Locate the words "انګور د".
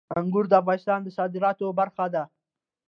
0.19-0.53